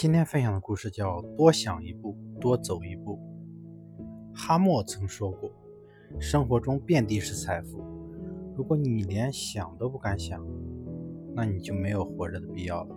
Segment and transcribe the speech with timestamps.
[0.00, 3.18] 今天分享的故事叫“多想一步，多走一步”。
[4.32, 5.50] 哈默曾说过
[6.20, 7.82] ：“生活中遍地是财富，
[8.56, 10.40] 如果你连想都不敢想，
[11.34, 12.96] 那你就没有活着的必要了。”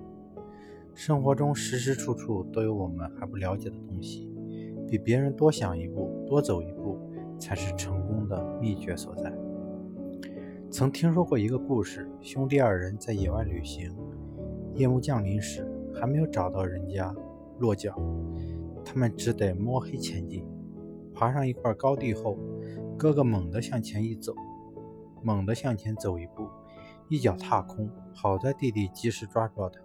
[0.93, 4.31] 生活中时时处处都有我们还不了解的东西，
[4.87, 6.99] 比别人多想一步，多走一步，
[7.39, 9.33] 才是成功的秘诀所在。
[10.69, 13.91] 曾听说过一个故事：兄弟二人在野外旅行，
[14.75, 15.67] 夜幕降临时。
[15.93, 17.13] 还没有找到人家
[17.59, 17.95] 落脚，
[18.83, 20.45] 他们只得摸黑前进。
[21.13, 22.37] 爬上一块高地后，
[22.97, 24.33] 哥哥猛地向前一走，
[25.21, 26.47] 猛地向前走一步，
[27.09, 27.89] 一脚踏空。
[28.13, 29.79] 好在弟弟及时抓住了他，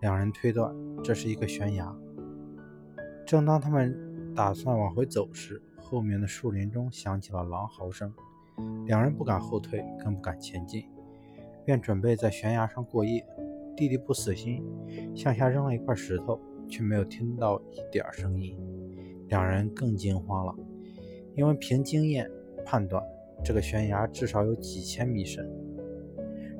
[0.00, 1.94] 两人推断这是一个悬崖。
[3.26, 8.12] 正当他们打算往回走时，后面的树林中响起了狼嚎声，
[8.86, 10.84] 两人不敢后退，更不敢前进，
[11.64, 13.26] 便准备在悬崖上过夜。
[13.76, 14.64] 弟弟不死心，
[15.14, 18.56] 向下扔了一块石头，却没有听到一点声音。
[19.28, 20.54] 两人更惊慌了，
[21.34, 22.30] 因为凭经验
[22.66, 23.02] 判断，
[23.42, 25.50] 这个悬崖至少有几千米深。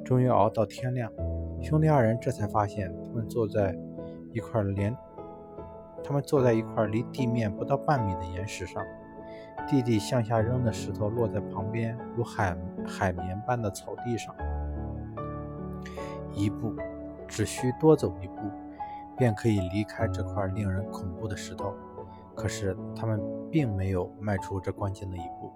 [0.04, 1.12] 终于熬到天亮，
[1.60, 3.76] 兄弟二人这才发现，他们坐在
[4.32, 4.96] 一块连
[6.02, 8.82] 他们坐在一块离地面不到半米的岩石上。
[9.68, 14.34] 弟弟向下扔的石头落在旁边如海海绵般的草地上，
[16.34, 16.74] 一步。
[17.32, 18.34] 只需多走一步，
[19.16, 21.74] 便可以离开这块令人恐怖的石头。
[22.34, 23.18] 可是他们
[23.50, 25.50] 并没有迈出这关键的一步。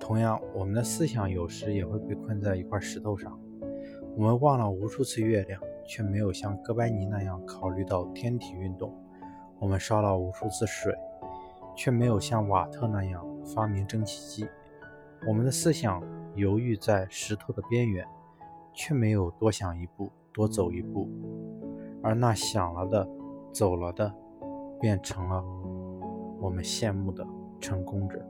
[0.00, 3.38] 同样，我们的思想有时也会被困在一块石头上。
[4.16, 8.90] 我们望了无数次月亮，却没有像哥白尼那样考虑到天体运动；
[9.58, 10.94] 我们烧了无数次水，
[11.76, 14.48] 却没有像瓦特那样发明蒸汽机。
[15.28, 16.02] 我们的思想
[16.34, 18.06] 犹豫在石头的边缘，
[18.72, 20.10] 却没有多想一步。
[20.36, 21.08] 多走一步，
[22.02, 23.08] 而那想了的、
[23.52, 24.12] 走了的，
[24.78, 25.42] 变成了
[26.38, 27.26] 我们羡慕的
[27.58, 28.22] 成功者。